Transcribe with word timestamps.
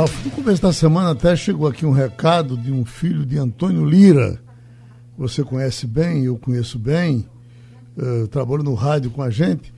Ralf, 0.00 0.24
no 0.24 0.30
começo 0.30 0.62
da 0.62 0.72
semana 0.72 1.10
até 1.10 1.36
chegou 1.36 1.68
aqui 1.68 1.84
um 1.84 1.90
recado 1.90 2.56
de 2.56 2.72
um 2.72 2.86
filho 2.86 3.26
de 3.26 3.36
Antônio 3.36 3.84
Lira. 3.84 4.40
Você 5.18 5.44
conhece 5.44 5.86
bem, 5.86 6.24
eu 6.24 6.38
conheço 6.38 6.78
bem, 6.78 7.28
uh, 7.98 8.26
trabalho 8.28 8.62
no 8.62 8.72
rádio 8.72 9.10
com 9.10 9.20
a 9.20 9.28
gente. 9.28 9.74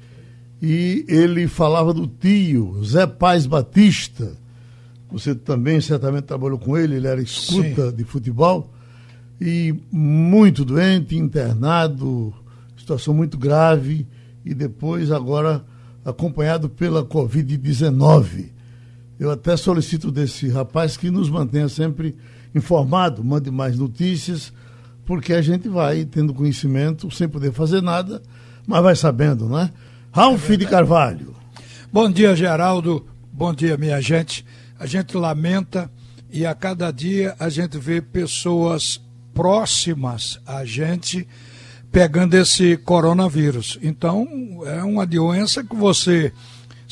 E 0.63 1.05
ele 1.09 1.49
falava 1.49 1.93
do 1.93 2.07
tio, 2.07 2.85
Zé 2.85 3.05
Paz 3.05 3.47
Batista. 3.47 4.37
Você 5.11 5.35
também 5.35 5.81
certamente 5.81 6.23
trabalhou 6.23 6.57
com 6.57 6.79
ele, 6.79 6.95
ele 6.95 7.09
era 7.09 7.21
escuta 7.21 7.91
Sim. 7.91 7.97
de 7.97 8.05
futebol. 8.05 8.73
E 9.41 9.75
muito 9.91 10.65
doente, 10.65 11.19
internado, 11.19 12.33
situação 12.77 13.13
muito 13.13 13.37
grave. 13.37 14.07
E 14.45 14.55
depois, 14.55 15.11
agora, 15.11 15.65
acompanhado 16.05 16.69
pela 16.69 17.05
Covid-19. 17.05 18.52
Eu 19.23 19.31
até 19.31 19.57
solicito 19.57 20.11
desse 20.11 20.49
rapaz 20.49 20.97
que 20.97 21.09
nos 21.09 21.31
mantenha 21.31 21.69
sempre 21.69 22.17
informado, 22.53 23.23
mande 23.23 23.53
mais 23.53 23.79
notícias, 23.79 24.53
porque 25.07 25.33
a 25.33 25.41
gente 25.41 25.69
vai 25.69 26.05
tendo 26.05 26.35
conhecimento 26.35 27.09
sem 27.09 27.29
poder 27.29 27.53
fazer 27.53 27.81
nada, 27.81 28.21
mas 28.67 28.83
vai 28.83 28.97
sabendo, 28.97 29.49
né? 29.49 29.71
Ralf 30.11 30.51
é 30.51 30.57
de 30.57 30.67
Carvalho. 30.67 31.37
Bom 31.93 32.11
dia, 32.11 32.35
Geraldo. 32.35 33.07
Bom 33.33 33.55
dia, 33.55 33.77
minha 33.77 34.01
gente. 34.01 34.45
A 34.77 34.87
gente 34.87 35.17
lamenta 35.17 35.89
e 36.29 36.45
a 36.45 36.53
cada 36.53 36.91
dia 36.91 37.37
a 37.39 37.49
gente 37.49 37.79
vê 37.79 38.03
pessoas 38.03 39.01
próximas 39.33 40.41
a 40.45 40.65
gente 40.65 41.29
pegando 41.93 42.35
esse 42.35 42.77
coronavírus. 42.77 43.79
Então, 43.83 44.27
é 44.67 44.83
uma 44.83 45.07
doença 45.07 45.63
que 45.63 45.77
você 45.77 46.33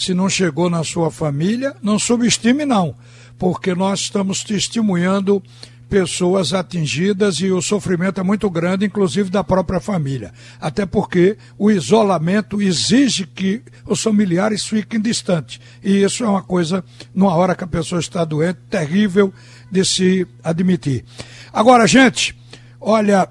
se 0.00 0.14
não 0.14 0.30
chegou 0.30 0.70
na 0.70 0.82
sua 0.82 1.10
família, 1.10 1.76
não 1.82 1.98
subestime 1.98 2.64
não, 2.64 2.94
porque 3.38 3.74
nós 3.74 4.00
estamos 4.00 4.42
testemunhando 4.42 5.42
pessoas 5.90 6.54
atingidas 6.54 7.36
e 7.40 7.50
o 7.50 7.60
sofrimento 7.60 8.18
é 8.18 8.22
muito 8.22 8.48
grande, 8.48 8.86
inclusive 8.86 9.28
da 9.28 9.44
própria 9.44 9.78
família. 9.78 10.32
Até 10.58 10.86
porque 10.86 11.36
o 11.58 11.70
isolamento 11.70 12.62
exige 12.62 13.26
que 13.26 13.60
os 13.84 14.02
familiares 14.02 14.64
fiquem 14.64 14.98
distantes. 14.98 15.60
E 15.84 16.02
isso 16.02 16.24
é 16.24 16.28
uma 16.28 16.42
coisa, 16.42 16.82
numa 17.14 17.34
hora 17.34 17.54
que 17.54 17.64
a 17.64 17.66
pessoa 17.66 18.00
está 18.00 18.24
doente, 18.24 18.58
terrível 18.70 19.34
de 19.70 19.84
se 19.84 20.26
admitir. 20.42 21.04
Agora, 21.52 21.86
gente, 21.86 22.34
olha, 22.80 23.28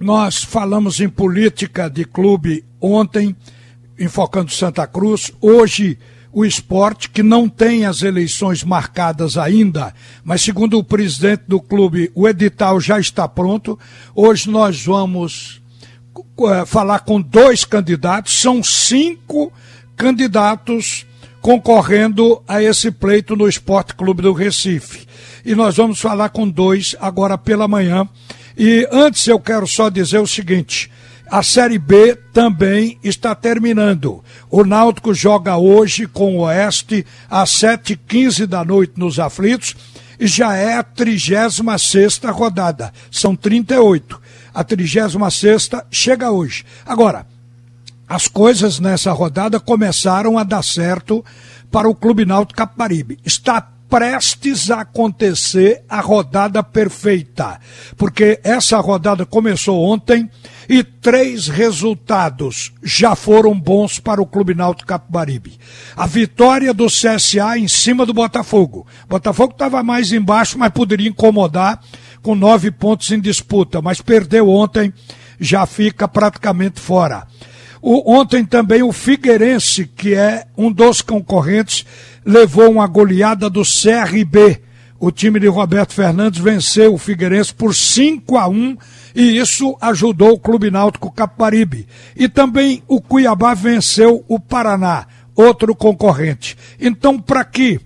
nós 0.00 0.42
falamos 0.42 0.98
em 0.98 1.10
política 1.10 1.90
de 1.90 2.06
clube 2.06 2.64
ontem 2.80 3.36
enfocando 3.98 4.50
Santa 4.50 4.86
Cruz. 4.86 5.32
Hoje, 5.40 5.98
o 6.32 6.44
esporte, 6.44 7.08
que 7.08 7.22
não 7.22 7.48
tem 7.48 7.86
as 7.86 8.02
eleições 8.02 8.64
marcadas 8.64 9.38
ainda, 9.38 9.94
mas 10.24 10.42
segundo 10.42 10.76
o 10.78 10.84
presidente 10.84 11.44
do 11.46 11.60
clube, 11.60 12.10
o 12.14 12.28
edital 12.28 12.80
já 12.80 12.98
está 12.98 13.28
pronto. 13.28 13.78
Hoje 14.14 14.50
nós 14.50 14.84
vamos 14.84 15.62
uh, 16.16 16.66
falar 16.66 17.00
com 17.00 17.20
dois 17.20 17.64
candidatos, 17.64 18.36
são 18.40 18.62
cinco 18.64 19.52
candidatos 19.96 21.06
concorrendo 21.40 22.42
a 22.48 22.62
esse 22.62 22.90
pleito 22.90 23.36
no 23.36 23.48
Esporte 23.48 23.94
Clube 23.94 24.22
do 24.22 24.32
Recife. 24.32 25.06
E 25.44 25.54
nós 25.54 25.76
vamos 25.76 26.00
falar 26.00 26.30
com 26.30 26.48
dois 26.48 26.96
agora 26.98 27.38
pela 27.38 27.68
manhã. 27.68 28.08
E 28.56 28.88
antes 28.90 29.26
eu 29.28 29.38
quero 29.38 29.66
só 29.66 29.88
dizer 29.88 30.18
o 30.18 30.26
seguinte: 30.26 30.90
a 31.34 31.42
Série 31.42 31.80
B 31.80 32.14
também 32.32 32.96
está 33.02 33.34
terminando. 33.34 34.22
O 34.48 34.64
Náutico 34.64 35.12
joga 35.12 35.56
hoje 35.56 36.06
com 36.06 36.36
o 36.36 36.42
Oeste 36.42 37.04
às 37.28 37.50
7h15 37.50 38.46
da 38.46 38.64
noite 38.64 38.92
nos 38.96 39.18
aflitos 39.18 39.74
e 40.20 40.28
já 40.28 40.54
é 40.54 40.76
a 40.76 40.84
36 40.84 42.20
rodada. 42.32 42.92
São 43.10 43.34
38. 43.34 44.22
A 44.54 44.62
36 44.62 45.16
chega 45.90 46.30
hoje. 46.30 46.64
Agora, 46.86 47.26
as 48.08 48.28
coisas 48.28 48.78
nessa 48.78 49.10
rodada 49.10 49.58
começaram 49.58 50.38
a 50.38 50.44
dar 50.44 50.62
certo 50.62 51.24
para 51.68 51.88
o 51.88 51.96
Clube 51.96 52.24
Náutico 52.24 52.58
Caparibe. 52.58 53.18
Está 53.24 53.72
prestes 53.88 54.70
a 54.70 54.80
acontecer 54.80 55.84
a 55.88 56.00
rodada 56.00 56.62
perfeita, 56.62 57.60
porque 57.96 58.40
essa 58.42 58.78
rodada 58.80 59.24
começou 59.24 59.82
ontem 59.82 60.28
e 60.68 60.82
três 60.82 61.48
resultados 61.48 62.72
já 62.82 63.14
foram 63.14 63.58
bons 63.58 63.98
para 63.98 64.20
o 64.20 64.26
Clube 64.26 64.54
Náutico 64.54 64.88
Capibaribe. 64.88 65.58
A 65.96 66.06
vitória 66.06 66.72
do 66.72 66.86
CSA 66.86 67.58
em 67.58 67.68
cima 67.68 68.06
do 68.06 68.14
Botafogo. 68.14 68.86
O 69.04 69.08
Botafogo 69.08 69.52
estava 69.52 69.82
mais 69.82 70.12
embaixo, 70.12 70.58
mas 70.58 70.72
poderia 70.72 71.08
incomodar 71.08 71.80
com 72.22 72.34
nove 72.34 72.70
pontos 72.70 73.10
em 73.10 73.20
disputa, 73.20 73.82
mas 73.82 74.00
perdeu 74.00 74.48
ontem, 74.48 74.92
já 75.38 75.66
fica 75.66 76.08
praticamente 76.08 76.80
fora. 76.80 77.26
O, 77.86 78.14
ontem 78.14 78.46
também 78.46 78.82
o 78.82 78.90
Figueirense, 78.92 79.84
que 79.84 80.14
é 80.14 80.46
um 80.56 80.72
dos 80.72 81.02
concorrentes, 81.02 81.84
levou 82.24 82.70
uma 82.70 82.86
goleada 82.86 83.50
do 83.50 83.60
CRB. 83.60 84.58
O 84.98 85.10
time 85.10 85.38
de 85.38 85.48
Roberto 85.48 85.92
Fernandes 85.92 86.40
venceu 86.40 86.94
o 86.94 86.98
Figueirense 86.98 87.52
por 87.52 87.74
5 87.74 88.38
a 88.38 88.48
1 88.48 88.78
e 89.14 89.36
isso 89.36 89.76
ajudou 89.82 90.32
o 90.32 90.38
Clube 90.38 90.70
Náutico 90.70 91.12
Caparibe. 91.12 91.86
E 92.16 92.26
também 92.26 92.82
o 92.88 93.02
Cuiabá 93.02 93.52
venceu 93.52 94.24
o 94.26 94.40
Paraná, 94.40 95.06
outro 95.36 95.74
concorrente. 95.74 96.56
Então, 96.80 97.20
para 97.20 97.44
que 97.44 97.78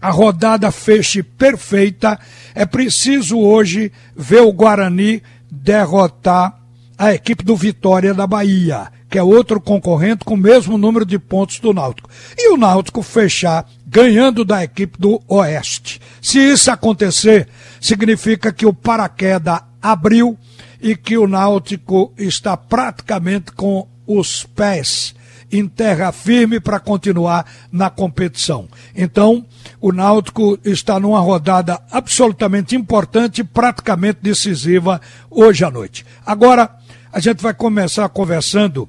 a 0.00 0.10
rodada 0.10 0.72
feche 0.72 1.22
perfeita, 1.22 2.18
é 2.56 2.66
preciso 2.66 3.38
hoje 3.38 3.92
ver 4.16 4.40
o 4.40 4.52
Guarani 4.52 5.22
derrotar 5.48 6.58
a 6.98 7.14
equipe 7.14 7.44
do 7.44 7.54
Vitória 7.54 8.12
da 8.12 8.26
Bahia 8.26 8.90
que 9.12 9.18
é 9.18 9.22
outro 9.22 9.60
concorrente 9.60 10.24
com 10.24 10.32
o 10.32 10.38
mesmo 10.38 10.78
número 10.78 11.04
de 11.04 11.18
pontos 11.18 11.60
do 11.60 11.74
Náutico. 11.74 12.08
E 12.34 12.50
o 12.50 12.56
Náutico 12.56 13.02
fechar 13.02 13.68
ganhando 13.86 14.42
da 14.42 14.64
equipe 14.64 14.98
do 14.98 15.20
Oeste. 15.28 16.00
Se 16.22 16.38
isso 16.38 16.70
acontecer, 16.70 17.46
significa 17.78 18.50
que 18.50 18.64
o 18.64 18.72
paraquedas 18.72 19.60
abriu 19.82 20.38
e 20.80 20.96
que 20.96 21.18
o 21.18 21.26
Náutico 21.26 22.10
está 22.16 22.56
praticamente 22.56 23.52
com 23.52 23.86
os 24.06 24.44
pés 24.44 25.14
em 25.52 25.68
terra 25.68 26.10
firme 26.10 26.58
para 26.58 26.80
continuar 26.80 27.44
na 27.70 27.90
competição. 27.90 28.66
Então, 28.96 29.44
o 29.78 29.92
Náutico 29.92 30.58
está 30.64 30.98
numa 30.98 31.20
rodada 31.20 31.78
absolutamente 31.90 32.74
importante, 32.74 33.44
praticamente 33.44 34.20
decisiva 34.22 35.02
hoje 35.30 35.66
à 35.66 35.70
noite. 35.70 36.06
Agora, 36.24 36.70
a 37.12 37.20
gente 37.20 37.42
vai 37.42 37.52
começar 37.52 38.08
conversando 38.08 38.88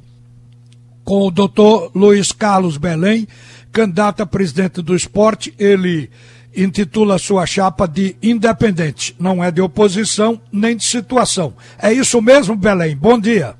com 1.04 1.28
o 1.28 1.32
doutor 1.32 1.92
Luiz 1.96 2.32
Carlos 2.32 2.78
Belém, 2.78 3.28
candidato 3.72 4.22
a 4.22 4.26
presidente 4.26 4.82
do 4.82 4.96
esporte. 4.96 5.54
Ele 5.58 6.10
intitula 6.56 7.18
sua 7.18 7.46
chapa 7.46 7.88
de 7.88 8.16
independente, 8.22 9.16
não 9.20 9.44
é 9.44 9.52
de 9.52 9.62
oposição 9.62 10.40
nem 10.52 10.76
de 10.78 10.84
situação. 10.84 11.54
É 11.82 11.92
isso 11.92 12.22
mesmo, 12.22 12.56
Belém? 12.56 12.96
Bom 12.96 13.20
dia. 13.20 13.56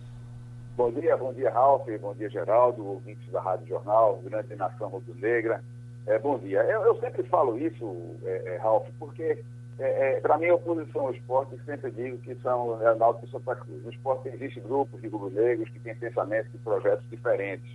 Bom 0.76 0.92
dia, 0.92 1.16
bom 1.16 1.32
dia, 1.34 1.52
Ralf, 1.52 1.88
bom 2.02 2.14
dia, 2.16 2.30
Geraldo, 2.30 2.86
ouvintes 2.86 3.32
da 3.32 3.40
Rádio 3.40 3.68
Jornal, 3.68 4.20
grande 4.26 4.56
nação 4.56 4.90
rubro-negra. 4.90 5.64
É, 6.06 6.18
bom 6.20 6.38
dia. 6.38 6.60
Eu, 6.64 6.82
eu, 6.82 7.00
sempre 7.00 7.24
falo 7.24 7.58
isso, 7.58 7.96
é, 8.26 8.56
é, 8.56 8.58
Ralf, 8.58 8.88
porque 9.00 9.38
é, 9.80 10.18
é, 10.18 10.20
para 10.20 10.38
mim, 10.38 10.48
a 10.48 10.56
oposição 10.56 11.08
ao 11.08 11.14
esporte, 11.14 11.60
sempre 11.66 11.90
digo 11.92 12.18
que 12.20 12.36
são 12.36 12.80
é, 12.82 12.94
Náutico 12.96 13.26
e 13.26 13.32
Santa 13.32 13.56
Cruz. 13.56 13.84
No 13.84 13.92
esporte 13.92 14.30
existem 14.30 14.62
grupos 14.62 15.02
de 15.02 15.08
rubro-negros 15.08 15.70
que 15.70 15.80
têm 15.80 15.96
pensamentos 15.96 16.54
e 16.54 16.58
projetos 16.60 17.08
diferentes. 17.10 17.70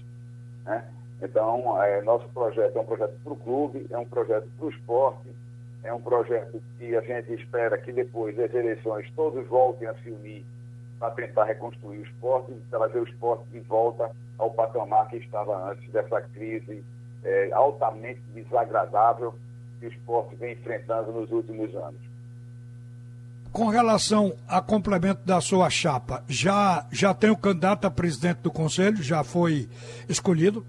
Né? 0.64 0.84
Então, 1.20 1.82
é, 1.82 2.00
nosso 2.02 2.28
projeto 2.28 2.76
é 2.76 2.80
um 2.80 2.86
projeto 2.86 3.18
para 3.24 3.32
o 3.32 3.36
clube, 3.36 3.86
é 3.90 3.98
um 3.98 4.04
projeto 4.04 4.48
para 4.56 4.66
o 4.66 4.70
esporte, 4.70 5.28
é 5.82 5.92
um 5.92 6.00
projeto 6.00 6.62
que 6.78 6.96
a 6.96 7.00
gente 7.00 7.32
espera 7.34 7.76
que 7.78 7.92
depois 7.92 8.36
das 8.36 8.52
eleições 8.54 9.10
todos 9.16 9.46
voltem 9.48 9.88
a 9.88 9.94
se 9.94 10.10
unir 10.10 10.44
para 10.98 11.10
tentar 11.12 11.44
reconstruir 11.44 11.98
o 11.98 12.02
esporte 12.02 12.52
e 12.52 12.60
trazer 12.70 12.98
o 12.98 13.04
esporte 13.04 13.44
de 13.50 13.60
volta 13.60 14.10
ao 14.36 14.50
patamar 14.50 15.08
que 15.08 15.16
estava 15.16 15.70
antes 15.70 15.90
dessa 15.90 16.20
crise 16.20 16.84
é, 17.24 17.50
altamente 17.52 18.20
desagradável 18.34 19.34
que 19.78 19.86
o 19.86 19.88
esporte 19.88 20.34
vem 20.36 20.52
enfrentando 20.52 21.12
nos 21.12 21.30
últimos 21.30 21.74
anos. 21.74 22.00
Com 23.52 23.68
relação 23.68 24.34
a 24.46 24.60
complemento 24.60 25.24
da 25.24 25.40
sua 25.40 25.70
chapa, 25.70 26.22
já, 26.28 26.86
já 26.92 27.14
tem 27.14 27.30
o 27.30 27.36
candidato 27.36 27.86
a 27.86 27.90
presidente 27.90 28.38
do 28.38 28.50
Conselho? 28.50 29.02
Já 29.02 29.24
foi 29.24 29.68
escolhido? 30.08 30.64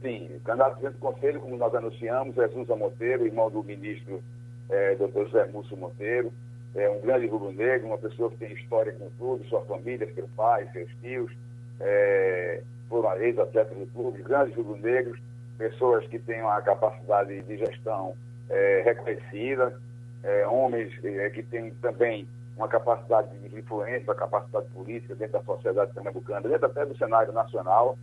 Sim, 0.00 0.30
o 0.36 0.40
candidato 0.40 0.72
a 0.72 0.76
presidente 0.76 1.00
do 1.00 1.12
Conselho, 1.12 1.40
como 1.40 1.56
nós 1.56 1.74
anunciamos, 1.74 2.38
é 2.38 2.48
Souza 2.48 2.76
Monteiro, 2.76 3.26
irmão 3.26 3.50
do 3.50 3.62
ministro 3.64 4.22
é, 4.70 4.94
Dr. 4.94 5.24
José 5.26 5.46
Múcio 5.46 5.76
Monteiro. 5.76 6.32
É 6.74 6.88
um 6.88 7.00
grande 7.00 7.26
rubro-negro, 7.26 7.88
uma 7.88 7.98
pessoa 7.98 8.30
que 8.30 8.36
tem 8.36 8.52
história 8.52 8.92
com 8.92 9.06
o 9.06 9.10
clube, 9.18 9.48
sua 9.48 9.62
família, 9.62 10.12
seu 10.14 10.28
pai, 10.36 10.68
seus 10.72 10.90
tios, 11.02 11.32
é, 11.80 12.62
foram 12.88 13.16
ex-atletas 13.16 13.76
do 13.76 13.86
clube, 13.86 14.22
grandes 14.22 14.56
rubro-negros 14.56 15.18
pessoas 15.58 16.06
que 16.06 16.18
tenham 16.18 16.48
a 16.48 16.62
capacidade 16.62 17.42
de 17.42 17.58
gestão 17.58 18.14
é, 18.48 18.82
reconhecida, 18.84 19.78
é, 20.22 20.46
homens 20.46 20.92
é, 21.04 21.28
que 21.30 21.42
têm 21.42 21.70
também 21.82 22.26
uma 22.56 22.68
capacidade 22.68 23.28
de 23.38 23.58
influência, 23.58 24.04
uma 24.04 24.14
capacidade 24.14 24.66
política 24.68 25.14
dentro 25.14 25.38
da 25.38 25.44
sociedade 25.44 25.92
pernambucana, 25.92 26.48
dentro 26.48 26.66
até 26.66 26.86
do 26.86 26.96
cenário 26.96 27.32
nacional. 27.32 27.98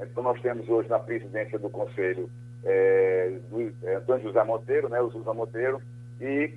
Então, 0.00 0.22
nós 0.22 0.40
temos 0.40 0.68
hoje 0.68 0.88
na 0.88 0.98
presidência 0.98 1.58
do 1.58 1.68
Conselho 1.68 2.30
é, 2.64 3.38
do, 3.50 3.72
é, 3.82 3.96
Antônio 3.96 4.22
José 4.22 4.44
Monteiro, 4.44 4.88
né, 4.88 5.00
o 5.00 5.10
José 5.10 5.32
Monteiro, 5.32 5.82
e 6.20 6.54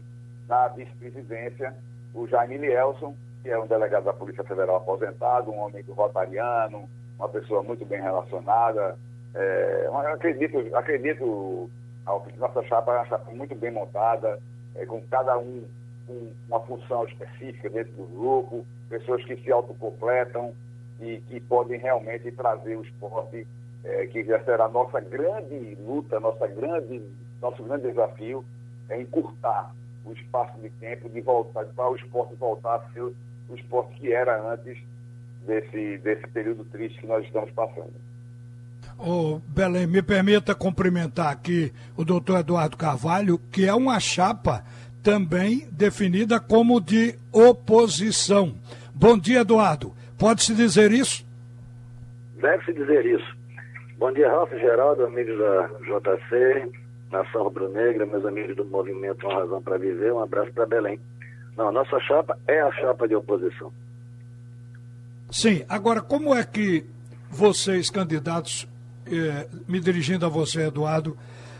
na 0.47 0.67
vice-presidência 0.69 1.73
o 2.13 2.27
Jaime 2.27 2.57
Lielson, 2.57 3.15
que 3.41 3.49
é 3.49 3.59
um 3.59 3.67
delegado 3.67 4.03
da 4.03 4.13
Polícia 4.13 4.43
Federal 4.43 4.77
aposentado, 4.77 5.51
um 5.51 5.59
homem 5.59 5.83
do 5.83 5.93
rotariano, 5.93 6.89
uma 7.17 7.29
pessoa 7.29 7.63
muito 7.63 7.85
bem 7.85 8.01
relacionada. 8.01 8.97
É, 9.33 9.83
eu 9.85 9.97
acredito, 9.97 10.75
acredito 10.75 11.69
que 12.25 12.39
nossa 12.39 12.63
chapa 12.63 12.91
é 12.91 12.95
uma 12.97 13.05
chapa 13.05 13.31
muito 13.31 13.55
bem 13.55 13.71
montada, 13.71 14.39
é, 14.75 14.85
com 14.85 15.01
cada 15.03 15.37
um 15.37 15.63
com 16.07 16.31
uma 16.47 16.59
função 16.61 17.05
específica 17.05 17.69
dentro 17.69 17.93
do 17.93 18.05
grupo, 18.05 18.65
pessoas 18.89 19.23
que 19.23 19.37
se 19.37 19.51
autocompletam 19.51 20.53
e 20.99 21.17
que 21.21 21.39
podem 21.39 21.79
realmente 21.79 22.31
trazer 22.31 22.75
o 22.75 22.83
esporte, 22.83 23.47
é, 23.83 24.07
que 24.07 24.23
já 24.23 24.43
será 24.43 24.65
a 24.65 24.69
nossa 24.69 24.99
grande 24.99 25.75
luta, 25.75 26.19
nossa 26.19 26.47
grande, 26.47 27.01
nosso 27.41 27.63
grande 27.63 27.87
desafio, 27.87 28.43
é 28.89 28.99
encurtar 28.99 29.73
o 30.03 30.11
espaço 30.11 30.59
de 30.59 30.69
tempo 30.71 31.09
de 31.09 31.21
voltar 31.21 31.65
para 31.65 31.89
o 31.89 31.95
esporte 31.95 32.35
voltar 32.35 32.75
a 32.75 32.91
ser 32.91 33.01
o 33.01 33.15
esporte 33.55 33.93
que 33.95 34.11
era 34.11 34.41
antes 34.51 34.77
desse, 35.45 35.97
desse 35.99 36.27
período 36.27 36.65
triste 36.65 36.99
que 36.99 37.07
nós 37.07 37.23
estamos 37.25 37.51
passando. 37.51 37.93
Ô, 39.03 39.41
Belém, 39.47 39.87
me 39.87 40.03
permita 40.03 40.53
cumprimentar 40.53 41.31
aqui 41.31 41.73
o 41.97 42.05
doutor 42.05 42.41
Eduardo 42.41 42.77
Carvalho, 42.77 43.39
que 43.51 43.65
é 43.65 43.73
uma 43.73 43.99
chapa 43.99 44.63
também 45.01 45.67
definida 45.71 46.39
como 46.39 46.79
de 46.79 47.17
oposição. 47.31 48.53
Bom 48.93 49.17
dia, 49.17 49.39
Eduardo. 49.39 49.91
Pode-se 50.19 50.53
dizer 50.53 50.91
isso? 50.91 51.25
Deve-se 52.39 52.73
dizer 52.73 53.03
isso. 53.07 53.35
Bom 53.97 54.11
dia, 54.11 54.29
Ralf 54.29 54.51
Geraldo, 54.51 55.03
amigos 55.03 55.35
da 55.35 55.67
JC, 55.79 56.71
Nação 57.11 57.45
Rubro-Negra, 57.45 58.05
meus 58.05 58.23
amigos 58.23 58.55
do 58.55 58.65
Movimento 58.65 59.25
Uma 59.25 59.39
Razão 59.39 59.63
para 59.63 59.79
Viver. 59.79 60.13
Um 60.13 60.21
abraço 60.21 60.53
para 60.53 60.67
Belém. 60.67 60.99
Não, 61.57 61.69
a 61.69 61.71
nossa 61.71 61.99
chapa 62.01 62.37
é 62.47 62.61
a 62.61 62.71
chapa 62.73 63.07
de 63.07 63.15
oposição. 63.15 63.73
Sim, 65.31 65.65
agora 65.67 66.01
como 66.01 66.35
é 66.35 66.43
que 66.43 66.85
vocês, 67.31 67.89
candidatos, 67.89 68.67
eh, 69.05 69.47
me 69.67 69.79
dirigindo 69.79 70.25
a 70.25 70.29
você, 70.29 70.67
Eduardo, 70.67 71.17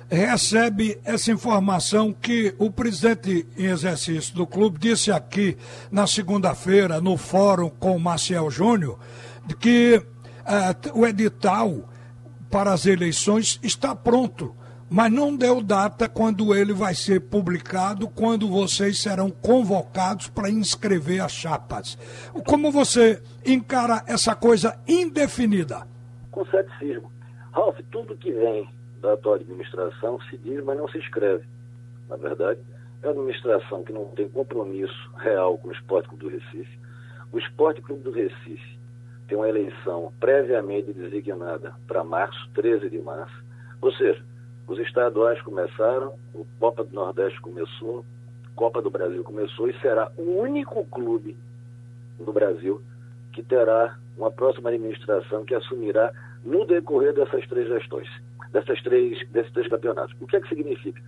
recebe 0.10 1.00
essa 1.06 1.32
informação 1.32 2.12
que 2.12 2.54
o 2.58 2.70
presidente 2.70 3.48
em 3.58 3.66
exercício 3.66 4.36
do 4.36 4.46
clube 4.46 4.78
disse 4.78 5.12
aqui 5.12 5.58
na 5.90 6.06
segunda-feira, 6.06 7.00
no 7.00 7.16
fórum 7.16 7.70
com 7.70 7.96
o 7.96 8.00
Marcel 8.00 8.50
Júnior, 8.52 9.00
de 9.46 9.56
que 9.56 10.02
eh, 10.46 10.92
o 10.94 11.06
edital 11.06 11.90
para 12.50 12.74
as 12.74 12.86
eleições 12.86 13.60
está 13.64 13.96
pronto 13.96 14.56
mas 14.94 15.10
não 15.10 15.34
deu 15.34 15.62
data 15.62 16.10
quando 16.10 16.54
ele 16.54 16.74
vai 16.74 16.94
ser 16.94 17.22
publicado, 17.22 18.10
quando 18.10 18.50
vocês 18.50 19.00
serão 19.00 19.32
convocados 19.32 20.28
para 20.28 20.50
inscrever 20.50 21.22
as 21.22 21.32
chapas. 21.32 21.98
Como 22.46 22.70
você 22.74 23.24
encara 23.46 24.04
essa 24.06 24.36
coisa 24.36 24.78
indefinida? 24.86 25.88
Com 26.30 26.46
ceticismo. 26.46 27.10
Ralf, 27.52 27.80
tudo 27.92 28.16
que 28.16 28.32
vem 28.32 28.70
da 29.02 29.18
tua 29.18 29.36
administração 29.36 30.20
se 30.30 30.38
diz, 30.38 30.64
mas 30.64 30.78
não 30.78 30.88
se 30.88 30.98
escreve. 30.98 31.44
Na 32.08 32.16
verdade, 32.16 32.60
é 33.02 33.08
uma 33.08 33.14
administração 33.14 33.84
que 33.84 33.92
não 33.92 34.06
tem 34.10 34.30
compromisso 34.30 35.10
real 35.18 35.58
com 35.58 35.70
o 35.70 35.72
Esporte 35.72 36.08
Clube 36.08 36.24
do 36.24 36.30
Recife. 36.30 36.80
O 37.32 37.40
Esporte 37.40 37.82
Clube 37.82 38.04
do 38.04 38.12
Recife 38.12 38.80
tem 39.28 39.38
uma 39.38 39.50
eleição 39.50 40.12
previamente 40.20 40.94
designada 40.94 41.74
para 41.88 42.04
março, 42.04 42.50
13 42.54 42.90
de 42.90 43.00
março. 43.00 43.34
Ou 43.82 43.92
seja, 43.94 44.24
os 44.68 44.78
estaduais 44.80 45.42
começaram, 45.42 46.14
o 46.34 46.46
Copa 46.60 46.84
do 46.84 46.94
Nordeste 46.94 47.40
começou, 47.42 48.06
Copa 48.56 48.82
do 48.82 48.90
Brasil 48.90 49.24
começou 49.24 49.70
e 49.70 49.80
será 49.80 50.12
o 50.18 50.40
único 50.40 50.86
clube 50.86 51.36
no 52.20 52.32
Brasil 52.32 52.82
que 53.34 53.42
terá 53.42 53.98
uma 54.18 54.30
próxima 54.30 54.70
administração 54.70 55.44
que 55.44 55.56
assumirá 55.56 56.14
no 56.44 56.66
decorrer 56.66 57.14
dessas 57.14 57.48
três 57.48 57.68
gestões, 57.68 58.08
dessas 58.52 58.82
três, 58.82 59.28
desses 59.30 59.52
três 59.52 59.68
campeonatos. 59.68 60.16
O 60.20 60.28
que 60.28 60.38
é 60.38 60.42
que 60.42 60.50
significa? 60.50 61.02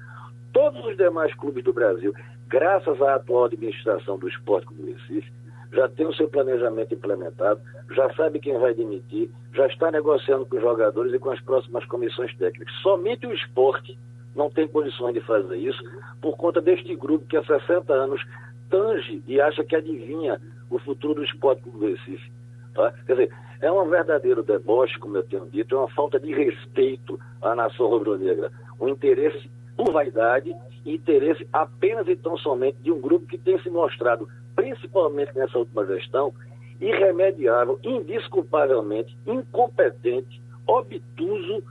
Todos 0.51 0.85
os 0.85 0.95
demais 0.95 1.33
clubes 1.35 1.63
do 1.63 1.74
Brasil, 1.74 2.13
graças 2.47 3.01
à 3.01 3.15
atual 3.15 3.45
administração 3.45 4.18
do 4.19 4.27
Esporte 4.27 4.71
do 4.74 4.85
Recife, 4.85 5.31
já 5.74 5.89
tem 5.89 6.06
o 6.06 6.13
seu 6.13 6.30
planejamento 6.30 6.94
implementado, 6.94 7.59
já 7.91 8.13
sabe 8.13 8.39
quem 8.39 8.57
vai 8.59 8.75
demitir, 8.75 9.30
já 9.53 9.65
está 9.65 9.89
negociando 9.89 10.45
com 10.45 10.57
os 10.57 10.62
jogadores 10.62 11.12
e 11.12 11.19
com 11.19 11.31
as 11.31 11.41
próximas 11.41 11.83
comissões 11.86 12.36
técnicas. 12.38 12.74
Somente 12.81 13.25
o 13.25 13.33
esporte 13.33 13.97
não 14.36 14.50
tem 14.50 14.68
condições 14.68 15.13
de 15.13 15.21
fazer 15.21 15.57
isso 15.57 15.83
por 16.21 16.38
conta 16.38 16.62
deste 16.62 16.95
grupo 16.95 17.25
que 17.25 17.38
há 17.38 17.44
60 17.44 17.91
anos 17.91 18.24
tange 18.69 19.24
e 19.27 19.41
acha 19.41 19.63
que 19.63 19.75
adivinha 19.75 20.39
o 20.69 20.79
futuro 20.79 21.15
do 21.15 21.24
esporte 21.24 21.68
do 21.69 21.79
Recife. 21.79 22.31
Tá? 22.74 22.94
Quer 23.06 23.13
dizer, 23.13 23.36
é 23.63 23.71
um 23.71 23.89
verdadeiro 23.89 24.44
deboche, 24.44 25.00
como 25.00 25.15
eu 25.15 25.24
tenho 25.24 25.45
dito, 25.45 25.74
é 25.74 25.77
uma 25.77 25.88
falta 25.88 26.19
de 26.19 26.33
respeito 26.33 27.18
à 27.42 27.56
nação 27.56 27.88
rubro-negra. 27.88 28.51
Um 28.77 28.89
interesse 28.89 29.50
por 29.77 29.89
vaidade 29.94 30.54
e 30.86 30.95
interesse 30.95 31.48
apenas 31.54 32.06
e 32.10 32.15
tão 32.18 32.38
somente 32.38 32.77
de 32.81 32.92
um 32.92 33.00
grupo 33.00 33.25
que 33.25 33.38
tem 33.38 33.57
se 33.62 33.69
mostrado 33.69 34.27
principalmente 34.54 35.33
nessa 35.33 35.57
última 35.57 35.86
gestão, 35.86 36.33
irremediável, 36.81 37.80
indisculpavelmente 37.81 39.18
incompetente, 39.25 40.42
obtuso 40.68 41.63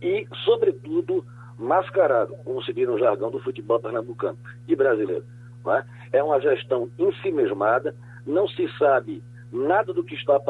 e, 0.00 0.24
sobretudo, 0.44 1.24
mascarado, 1.58 2.36
como 2.44 2.62
se 2.62 2.72
diz 2.72 2.86
no 2.86 2.96
jargão 2.96 3.28
do 3.28 3.40
futebol 3.40 3.80
pernambucano 3.80 4.38
e 4.68 4.76
brasileiro. 4.76 5.24
É? 5.66 6.18
é 6.18 6.22
uma 6.22 6.40
gestão 6.40 6.88
ensimesmada, 6.96 7.92
não 8.24 8.46
se 8.46 8.68
sabe 8.78 9.20
nada 9.52 9.92
do 9.92 10.04
que 10.04 10.14
está 10.14 10.40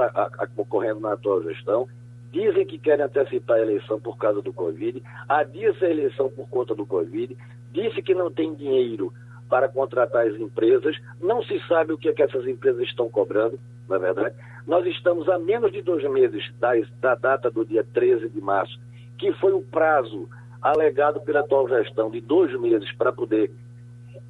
ocorrendo 0.57 1.01
na 1.01 1.13
atual 1.13 1.43
gestão. 1.43 1.89
Dizem 2.33 2.67
que 2.67 2.79
querem 2.79 3.05
antecipar 3.05 3.57
a 3.57 3.63
eleição 3.63 3.99
por 3.99 4.19
causa 4.19 4.43
do 4.43 4.53
Covid, 4.53 5.03
adia-se 5.29 5.85
a 5.85 5.91
eleição 5.91 6.29
por 6.29 6.49
conta 6.49 6.75
do 6.75 6.85
Covid, 6.85 7.35
disse 7.73 8.03
que 8.03 8.15
não 8.15 8.31
tem 8.31 8.55
dinheiro 8.55 9.13
para 9.49 9.69
contratar 9.69 10.27
as 10.27 10.35
empresas. 10.35 10.97
Não 11.21 11.43
se 11.43 11.59
sabe 11.67 11.93
o 11.93 11.99
que, 11.99 12.09
é 12.09 12.13
que 12.13 12.23
essas 12.23 12.47
empresas 12.47 12.83
estão 12.83 13.09
cobrando, 13.09 13.59
na 13.89 13.97
é 13.97 13.99
verdade. 13.99 14.35
Nós 14.67 14.87
estamos 14.87 15.29
a 15.29 15.39
menos 15.39 15.73
de 15.73 15.81
dois 15.81 16.05
meses 16.11 16.45
da, 16.61 16.73
da 17.01 17.15
data 17.15 17.51
do 17.51 17.65
dia 17.65 17.85
13 17.95 18.29
de 18.29 18.41
março, 18.41 18.79
que 19.17 19.33
foi 19.33 19.53
o 19.53 19.63
prazo 19.63 20.29
alegado 20.61 21.21
pela 21.21 21.41
atual 21.41 21.69
gestão 21.69 22.11
de 22.11 22.21
dois 22.21 22.53
meses 22.61 22.93
para 22.93 23.13
poder 23.13 23.51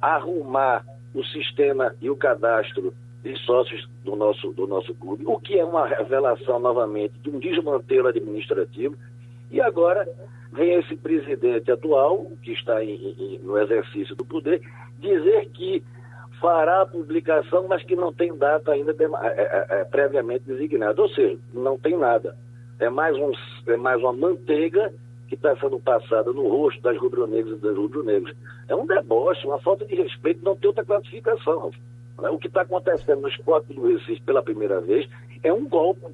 arrumar 0.01 0.85
o 1.13 1.23
sistema 1.25 1.93
e 2.01 2.09
o 2.09 2.15
cadastro 2.15 2.93
de 3.23 3.35
sócios 3.39 3.87
do 4.03 4.15
nosso, 4.15 4.51
do 4.53 4.65
nosso 4.65 4.93
clube, 4.95 5.25
o 5.25 5.37
que 5.39 5.59
é 5.59 5.65
uma 5.65 5.85
revelação 5.85 6.59
novamente 6.59 7.13
de 7.19 7.29
um 7.29 7.39
desmantelo 7.39 8.07
administrativo. 8.07 8.95
E 9.51 9.59
agora 9.59 10.07
vem 10.51 10.73
esse 10.75 10.95
presidente 10.95 11.71
atual, 11.71 12.31
que 12.41 12.51
está 12.51 12.83
em, 12.83 12.95
em, 13.17 13.39
no 13.39 13.57
exercício 13.57 14.15
do 14.15 14.25
poder, 14.25 14.61
dizer 14.99 15.49
que 15.49 15.83
fará 16.39 16.81
a 16.81 16.85
publicação, 16.85 17.67
mas 17.67 17.83
que 17.83 17.95
não 17.95 18.13
tem 18.13 18.35
data 18.37 18.71
ainda 18.71 18.93
de, 18.93 19.03
é, 19.03 19.07
é, 19.11 19.67
é, 19.81 19.83
previamente 19.83 20.45
designada. 20.45 21.01
Ou 21.01 21.09
seja, 21.09 21.37
não 21.53 21.77
tem 21.77 21.97
nada. 21.97 22.35
É 22.79 22.89
mais, 22.89 23.15
um, 23.17 23.31
é 23.67 23.75
mais 23.75 23.99
uma 24.01 24.13
manteiga 24.13 24.93
que 25.27 25.35
está 25.35 25.55
sendo 25.57 25.79
passada 25.79 26.31
no 26.31 26.47
rosto 26.47 26.81
das 26.81 26.97
rubro-negras 26.97 27.57
e 27.57 27.61
dos 27.61 27.77
rubro-negros. 27.77 28.33
É 28.67 28.75
um 28.75 28.85
deboche, 28.85 29.45
uma 29.45 29.59
falta 29.59 29.85
de 29.85 29.95
respeito, 29.95 30.43
não 30.43 30.55
tem 30.55 30.69
outra 30.69 30.85
classificação. 30.85 31.71
O 32.31 32.37
que 32.37 32.47
está 32.47 32.61
acontecendo 32.61 33.21
no 33.21 33.27
esporte 33.29 33.73
do 33.73 33.87
Recife 33.87 34.21
pela 34.21 34.43
primeira 34.43 34.81
vez 34.81 35.09
é 35.43 35.53
um 35.53 35.67
golpe. 35.67 36.05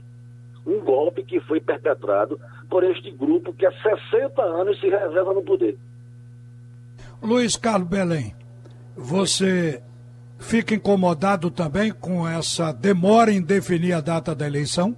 Um 0.65 0.79
golpe 0.79 1.23
que 1.23 1.39
foi 1.41 1.59
perpetrado 1.59 2.39
por 2.69 2.83
este 2.83 3.11
grupo 3.11 3.53
que 3.53 3.65
há 3.65 3.71
60 3.71 4.41
anos 4.41 4.79
se 4.79 4.89
reserva 4.89 5.33
no 5.33 5.43
poder. 5.43 5.77
Luiz 7.21 7.55
Carlos 7.55 7.87
Belém. 7.87 8.35
Você 8.95 9.81
fica 10.39 10.73
incomodado 10.73 11.51
também 11.51 11.91
com 11.91 12.27
essa 12.27 12.71
demora 12.71 13.31
em 13.31 13.41
definir 13.41 13.93
a 13.93 14.01
data 14.01 14.33
da 14.33 14.47
eleição? 14.47 14.95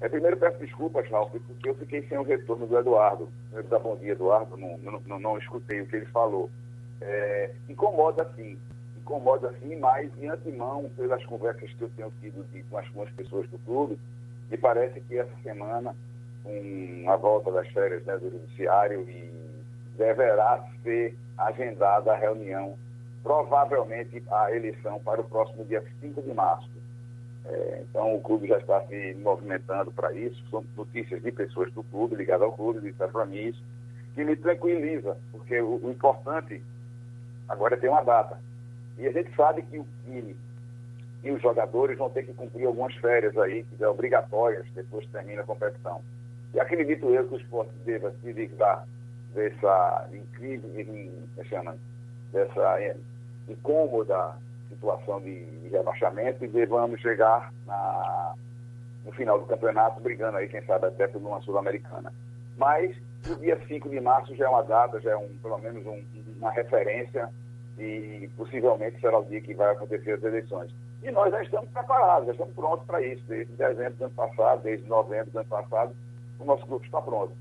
É, 0.00 0.08
primeiro 0.08 0.36
peço 0.36 0.58
desculpas, 0.58 1.08
Ralf, 1.10 1.32
porque 1.32 1.68
eu 1.68 1.74
fiquei 1.76 2.02
sem 2.08 2.18
o 2.18 2.22
retorno 2.22 2.66
do 2.66 2.78
Eduardo. 2.78 3.28
Primeiro 3.46 3.68
da 3.68 3.78
bom 3.78 3.96
dia, 3.96 4.12
Eduardo, 4.12 4.56
não, 4.56 4.76
não, 4.78 5.00
não, 5.06 5.18
não 5.18 5.38
escutei 5.38 5.80
o 5.80 5.86
que 5.86 5.96
ele 5.96 6.06
falou. 6.06 6.50
É, 7.00 7.50
incomoda 7.68 8.30
sim, 8.36 8.58
incomoda 9.04 9.54
sim, 9.60 9.76
mas 9.76 10.10
de 10.14 10.26
antemão, 10.26 10.90
pelas 10.96 11.24
conversas 11.26 11.70
que 11.74 11.82
eu 11.82 11.90
tenho 11.94 12.12
tido 12.20 12.42
de, 12.50 12.62
com 12.64 12.78
as, 12.78 12.88
com 12.88 13.02
as 13.02 13.10
pessoas 13.10 13.48
do 13.50 13.58
clube, 13.58 13.98
me 14.50 14.56
parece 14.56 15.00
que 15.02 15.18
essa 15.18 15.36
semana, 15.42 15.94
com 16.42 17.04
a 17.08 17.16
volta 17.16 17.52
das 17.52 17.68
férias 17.68 18.02
né, 18.04 18.16
do 18.16 18.30
judiciário 18.30 19.02
e 19.08 19.30
deverá 19.96 20.64
ser 20.82 21.16
agendada 21.36 22.12
a 22.12 22.16
reunião, 22.16 22.78
provavelmente 23.22 24.22
a 24.30 24.50
eleição 24.52 24.98
para 25.00 25.20
o 25.20 25.24
próximo 25.24 25.64
dia 25.64 25.84
5 26.00 26.22
de 26.22 26.32
março. 26.32 26.70
É, 27.44 27.82
então 27.82 28.14
o 28.14 28.20
clube 28.22 28.48
já 28.48 28.56
está 28.56 28.80
se 28.86 29.14
movimentando 29.14 29.92
para 29.92 30.14
isso, 30.14 30.42
são 30.50 30.64
notícias 30.76 31.22
de 31.22 31.30
pessoas 31.30 31.70
do 31.72 31.82
clube, 31.84 32.16
ligadas 32.16 32.42
ao 32.42 32.52
clube, 32.52 32.80
disseram 32.80 33.12
para 33.12 33.26
mim 33.26 33.48
isso, 33.48 33.62
que 34.14 34.24
me 34.24 34.34
tranquiliza, 34.34 35.18
porque 35.30 35.60
o, 35.60 35.78
o 35.84 35.90
importante 35.90 36.62
agora 37.46 37.74
é 37.74 37.78
ter 37.78 37.88
uma 37.88 38.02
data. 38.02 38.38
E 38.98 39.06
a 39.06 39.12
gente 39.12 39.34
sabe 39.34 39.62
que 39.62 39.78
o 39.78 39.86
time 40.04 40.36
e 41.22 41.30
os 41.30 41.40
jogadores 41.40 41.96
vão 41.96 42.10
ter 42.10 42.24
que 42.24 42.34
cumprir 42.34 42.66
algumas 42.66 42.94
férias 42.96 43.36
aí, 43.38 43.64
que 43.64 43.82
é 43.82 43.88
obrigatórias 43.88 44.66
depois 44.74 45.06
que 45.06 45.12
termina 45.12 45.40
a 45.40 45.46
competição. 45.46 46.02
E 46.52 46.60
acredito 46.60 47.08
eu 47.08 47.26
que 47.26 47.34
o 47.34 47.38
esporte 47.38 47.72
deva 47.84 48.14
se 48.22 48.32
livrar 48.32 48.86
dessa 49.34 50.08
incrível, 50.12 50.70
me 50.70 51.44
chama, 51.48 51.76
dessa 52.30 52.80
é, 52.80 52.96
incômoda 53.48 54.36
situação 54.68 55.20
de, 55.20 55.44
de, 55.44 55.68
rebaixamento 55.68 56.44
e 56.44 56.48
devamos 56.48 57.00
chegar 57.00 57.52
na, 57.66 58.34
no 59.04 59.12
final 59.12 59.38
do 59.40 59.46
campeonato 59.46 60.00
brigando 60.00 60.36
aí, 60.36 60.48
quem 60.48 60.62
sabe, 60.64 60.86
até 60.86 61.08
por 61.08 61.20
uma 61.20 61.40
Sul-Americana. 61.40 62.12
Mas 62.56 62.96
o 63.28 63.34
dia 63.36 63.58
5 63.66 63.88
de 63.88 64.00
março 64.00 64.34
já 64.36 64.46
é 64.46 64.48
uma 64.48 64.62
data, 64.62 65.00
já 65.00 65.12
é 65.12 65.16
um, 65.16 65.28
pelo 65.42 65.58
menos 65.58 65.84
um, 65.86 66.04
uma 66.36 66.50
referência 66.50 67.30
e 67.78 68.30
possivelmente 68.36 69.00
será 69.00 69.18
o 69.18 69.24
dia 69.24 69.40
que 69.40 69.54
vai 69.54 69.72
acontecer 69.72 70.12
as 70.12 70.22
eleições. 70.22 70.70
E 71.02 71.10
nós 71.10 71.30
já 71.30 71.42
estamos 71.42 71.68
preparados, 71.70 72.26
já 72.26 72.32
estamos 72.32 72.54
prontos 72.54 72.86
para 72.86 73.02
isso. 73.02 73.22
Desde 73.26 73.52
dezembro 73.54 73.94
do 73.94 74.04
ano 74.04 74.14
passado, 74.14 74.62
desde 74.62 74.88
novembro 74.88 75.30
do 75.30 75.38
ano 75.38 75.48
passado, 75.48 75.94
o 76.38 76.44
nosso 76.44 76.66
grupo 76.66 76.84
está 76.84 77.00
pronto. 77.00 77.32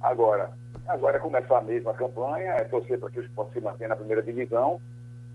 Agora, 0.00 0.50
agora 0.86 1.16
é 1.16 1.20
começar 1.20 1.58
a 1.58 1.62
mesma 1.62 1.92
campanha, 1.92 2.52
é 2.52 2.64
torcer 2.64 2.98
para 2.98 3.10
que 3.10 3.20
o 3.20 3.24
esporte 3.24 3.52
se 3.52 3.60
mantenha 3.60 3.88
na 3.88 3.96
primeira 3.96 4.22
divisão 4.22 4.80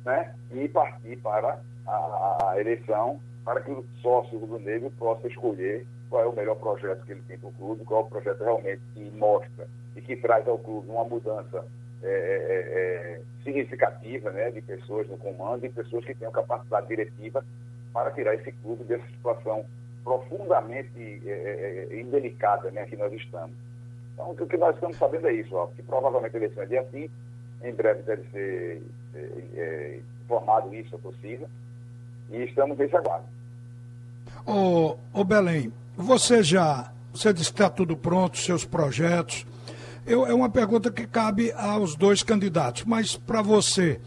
né, 0.04 0.34
e 0.52 0.68
partir 0.68 1.18
para 1.18 1.60
a, 1.86 2.50
a 2.52 2.60
eleição 2.60 3.20
para 3.44 3.62
que 3.62 3.72
o 3.72 3.86
sócio 4.02 4.40
rubro-negro 4.40 4.92
possa 4.98 5.28
escolher 5.28 5.86
qual 6.10 6.24
é 6.24 6.26
o 6.26 6.34
melhor 6.34 6.56
projeto 6.56 7.06
que 7.06 7.12
ele 7.12 7.22
tem 7.28 7.38
para 7.38 7.50
o 7.50 7.54
clube, 7.54 7.86
qual 7.86 8.02
é 8.02 8.04
o 8.04 8.08
projeto 8.08 8.44
realmente 8.44 8.82
que 8.94 9.12
mostra 9.12 9.68
e 9.96 10.02
que 10.02 10.16
traz 10.16 10.48
ao 10.48 10.58
clube 10.58 10.90
uma 10.90 11.04
mudança 11.04 11.64
é, 12.06 12.10
é, 12.10 12.12
é, 12.12 13.20
é 13.20 13.22
significativa 13.44 14.32
né, 14.32 14.52
de 14.52 14.62
pessoas 14.62 15.08
no 15.08 15.18
comando 15.18 15.66
e 15.66 15.70
pessoas 15.70 16.06
que 16.06 16.16
tenham 16.16 16.32
capacidade 16.32 16.88
diretiva 16.88 17.44
para 17.94 18.12
tirar 18.12 18.36
esse 18.36 18.52
clube 18.52 18.84
dessa 18.84 19.08
situação 19.08 19.66
profundamente 20.04 21.22
é, 21.26 21.88
é, 21.92 22.00
indelicada 22.00 22.70
né, 22.72 22.86
que 22.86 22.96
nós 22.96 23.12
estamos. 23.14 23.56
Então, 24.14 24.32
o 24.32 24.48
que 24.48 24.58
nós 24.58 24.76
estamos 24.76 24.98
sabendo 24.98 25.28
é 25.28 25.34
isso, 25.34 25.56
ó, 25.56 25.68
que 25.68 25.82
provavelmente 25.82 26.36
a 26.36 26.40
eleição 26.40 26.64
é 26.64 26.66
dia 26.68 26.86
5, 26.92 27.14
em 27.64 27.74
breve 27.74 28.04
deve 28.04 28.24
ser 28.30 28.82
é, 29.56 30.00
informado 30.24 30.74
isso, 30.74 30.96
é 30.96 30.98
possível, 31.00 31.50
e 32.30 32.44
estamos 32.44 32.78
nesse 32.78 32.96
aguardo. 32.96 33.26
Ô, 34.46 34.98
ô 35.12 35.24
Belém, 35.24 35.74
você 35.98 36.44
já, 36.44 36.92
você 37.12 37.30
está 37.32 37.70
tudo 37.70 37.98
pronto, 37.98 38.38
seus 38.38 38.64
projetos. 38.64 39.46
Eu, 40.06 40.28
é 40.28 40.34
uma 40.34 40.50
pergunta 40.50 40.92
que 40.92 41.08
cabe 41.08 41.52
aos 41.54 41.96
dois 41.96 42.22
candidatos, 42.22 42.84
mas 42.84 43.16
para 43.16 43.42
você, 43.42 44.00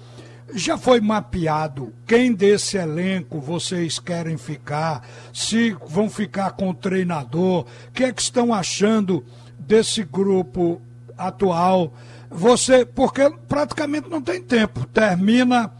já 0.54 0.78
foi 0.78 1.00
mapeado 1.00 1.92
quem 2.06 2.32
desse 2.32 2.76
elenco 2.76 3.40
vocês 3.40 3.98
querem 3.98 4.36
ficar? 4.38 5.06
Se 5.32 5.76
vão 5.86 6.08
ficar 6.08 6.52
com 6.52 6.70
o 6.70 6.74
treinador? 6.74 7.66
O 7.88 7.92
que 7.92 8.04
é 8.04 8.12
que 8.12 8.22
estão 8.22 8.54
achando 8.54 9.24
desse 9.58 10.04
grupo 10.04 10.80
atual? 11.16 11.92
Você, 12.30 12.84
porque 12.86 13.28
praticamente 13.48 14.08
não 14.08 14.22
tem 14.22 14.42
tempo. 14.42 14.86
Termina 14.86 15.72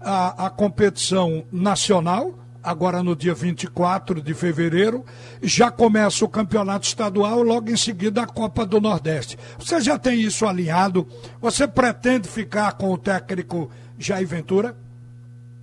a, 0.00 0.46
a 0.46 0.50
competição 0.50 1.44
nacional, 1.50 2.38
agora 2.64 3.02
no 3.02 3.14
dia 3.14 3.34
24 3.34 4.22
de 4.22 4.32
fevereiro, 4.32 5.04
já 5.42 5.70
começa 5.70 6.24
o 6.24 6.28
campeonato 6.28 6.86
estadual, 6.86 7.42
logo 7.42 7.70
em 7.70 7.76
seguida 7.76 8.22
a 8.22 8.26
Copa 8.26 8.64
do 8.64 8.80
Nordeste. 8.80 9.36
Você 9.58 9.80
já 9.80 9.98
tem 9.98 10.20
isso 10.20 10.46
alinhado? 10.46 11.06
Você 11.40 11.68
pretende 11.68 12.26
ficar 12.26 12.72
com 12.78 12.90
o 12.90 12.98
técnico 12.98 13.70
Jair 13.98 14.26
Ventura? 14.26 14.74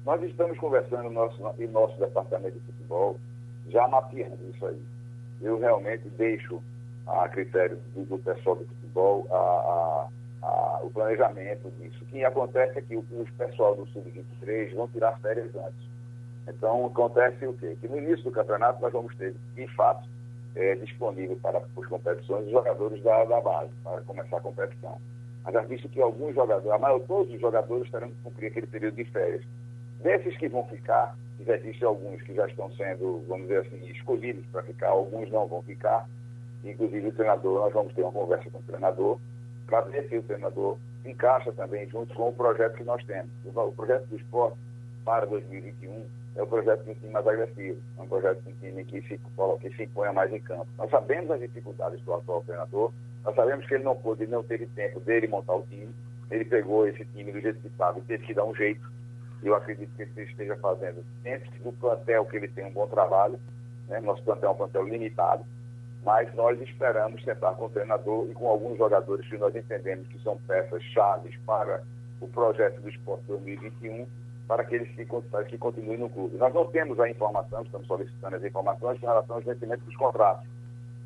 Nós 0.06 0.22
estamos 0.24 0.58
conversando 0.60 1.04
no 1.04 1.12
nosso, 1.12 1.42
em 1.60 1.68
nosso 1.68 1.98
departamento 2.00 2.60
de 2.60 2.66
futebol, 2.66 3.20
já 3.70 3.88
mapeando 3.88 4.38
isso 4.54 4.66
aí. 4.66 4.82
Eu 5.42 5.60
realmente 5.60 6.08
deixo 6.10 6.62
a 7.08 7.28
critério 7.30 7.80
do, 7.96 8.18
pessoal 8.20 8.56
do 8.56 8.66
futebol 8.66 9.28
a, 9.32 9.36
a, 9.36 10.48
a, 10.48 10.80
o 10.84 10.92
planejamento 10.92 11.72
disso. 11.80 12.04
O 12.04 12.06
que 12.06 12.24
acontece 12.24 12.78
é 12.78 12.82
que 12.82 12.96
os 12.96 13.30
pessoal 13.32 13.76
do 13.76 13.88
Sub-23 13.88 14.76
vão 14.76 14.88
tirar 14.90 15.20
férias 15.20 15.50
antes. 15.56 15.91
Então, 16.48 16.86
acontece 16.86 17.46
o 17.46 17.54
quê? 17.54 17.78
Que 17.80 17.88
no 17.88 17.98
início 17.98 18.24
do 18.24 18.32
campeonato 18.32 18.82
nós 18.82 18.92
vamos 18.92 19.16
ter, 19.16 19.36
de 19.56 19.68
fato, 19.76 20.08
é, 20.56 20.76
disponível 20.76 21.38
para 21.42 21.60
as 21.60 21.88
competições 21.88 22.46
os 22.46 22.52
jogadores 22.52 23.02
da, 23.04 23.24
da 23.26 23.40
base, 23.40 23.72
para 23.84 24.02
começar 24.02 24.38
a 24.38 24.42
competição. 24.42 24.98
Mas 25.44 25.54
já 25.54 25.62
visto 25.62 25.90
que 25.90 26.02
alguns 26.02 26.36
jogadores, 26.36 26.70
a 26.72 26.78
maior, 26.78 27.00
todos 27.02 27.34
os 27.34 27.40
jogadores 27.40 27.90
que 27.90 28.24
cumprir 28.24 28.48
aquele 28.48 28.68
período 28.68 28.96
de 28.96 29.06
férias. 29.06 29.44
Desses 30.02 30.36
que 30.38 30.50
vão 30.50 30.66
ficar, 30.68 31.16
já 31.46 31.56
existem 31.56 31.88
alguns 31.88 32.22
que 32.24 32.34
já 32.34 32.48
estão 32.48 32.72
sendo, 32.74 33.24
vamos 33.28 33.48
dizer 33.48 33.62
assim, 33.62 33.86
escolhidos 33.90 34.46
para 34.52 34.64
ficar, 34.64 34.90
alguns 34.90 35.30
não 35.32 35.48
vão 35.48 35.62
ficar. 35.64 36.08
Inclusive 36.64 37.08
o 37.08 37.14
treinador, 37.14 37.62
nós 37.62 37.74
vamos 37.74 37.94
ter 37.94 38.02
uma 38.02 38.12
conversa 38.12 38.50
com 38.50 38.60
o 38.60 38.64
treinador 38.64 39.20
para 39.66 39.82
ver 39.82 40.08
se 40.10 40.18
o 40.18 40.24
treinador 40.24 40.78
encaixa 41.06 41.52
também 41.54 41.88
junto 41.90 42.14
com 42.14 42.30
o 42.30 42.34
projeto 42.34 42.76
que 42.76 42.84
nós 42.84 43.04
temos. 43.06 43.32
O 43.46 43.72
projeto 43.72 44.06
do 44.08 44.18
esporte 44.18 44.58
para 45.04 45.26
2021 45.26 46.06
é 46.36 46.42
o 46.42 46.48
projeto 46.48 46.84
de 46.84 46.92
um 46.92 46.96
time 46.96 47.12
mais 47.12 47.28
agressivo, 47.28 47.82
é 47.98 48.02
um 48.02 48.08
projeto 48.08 48.42
de 48.42 48.50
um 48.50 48.56
time 48.56 48.86
que 48.86 49.02
se, 49.02 49.20
que 49.60 49.76
se 49.76 49.84
imponha 49.84 50.14
mais 50.14 50.32
em 50.32 50.40
campo. 50.40 50.68
Nós 50.78 50.90
sabemos 50.90 51.30
as 51.32 51.40
dificuldades 51.40 52.02
do 52.02 52.14
atual 52.14 52.42
treinador, 52.44 52.92
nós 53.24 53.36
sabemos 53.36 53.66
que 53.68 53.76
ele 53.76 53.84
não 53.84 53.96
pôde, 53.96 54.24
ele 54.24 54.32
não 54.32 54.44
teve 54.44 54.66
tempo 54.68 55.00
dele 55.02 55.28
montar 55.28 55.56
o 55.56 55.64
time. 55.64 55.94
Ele 56.30 56.46
pegou 56.46 56.88
esse 56.88 57.06
time 57.06 57.32
do 57.32 57.40
jeito 57.40 57.60
que 57.60 57.68
estava 57.68 58.00
e 58.00 58.02
teve 58.04 58.26
que 58.26 58.34
dar 58.34 58.46
um 58.46 58.56
jeito. 58.56 58.82
Eu 59.44 59.56
acredito 59.56 59.92
que 59.96 60.04
ele 60.04 60.30
esteja 60.30 60.56
fazendo 60.58 61.04
dentro 61.22 61.52
do 61.64 61.72
plantel 61.74 62.26
que 62.26 62.38
ele 62.38 62.48
tem 62.48 62.66
um 62.66 62.72
bom 62.72 62.88
trabalho. 62.88 63.40
Né? 63.88 64.00
Nosso 64.00 64.24
plantel 64.24 64.50
é 64.50 64.52
um 64.54 64.58
plantel 64.58 64.88
limitado. 64.88 65.46
Mas 66.04 66.34
nós 66.34 66.60
esperamos 66.62 67.24
sentar 67.24 67.56
com 67.56 67.66
o 67.66 67.70
treinador 67.70 68.28
e 68.30 68.34
com 68.34 68.48
alguns 68.48 68.78
jogadores 68.78 69.28
que 69.28 69.38
nós 69.38 69.56
entendemos 69.56 70.08
que 70.08 70.20
são 70.24 70.38
peças 70.48 70.82
chaves 70.86 71.36
para 71.46 71.84
o 72.20 72.28
projeto 72.28 72.82
do 72.82 72.90
Esporte 72.90 73.24
2021 73.28 74.08
para 74.52 74.66
que 74.66 74.76
eles 74.76 74.90
que, 74.90 75.06
que 75.06 75.58
continuem 75.58 75.98
no 75.98 76.10
clube. 76.10 76.36
Nós 76.36 76.54
não 76.54 76.66
temos 76.66 77.00
a 77.00 77.10
informação, 77.10 77.62
estamos 77.62 77.88
solicitando 77.88 78.36
as 78.36 78.44
informações 78.44 79.02
em 79.02 79.06
relação 79.06 79.38
aos 79.38 79.46
vencimentos 79.46 79.86
dos 79.86 79.96
contratos. 79.96 80.46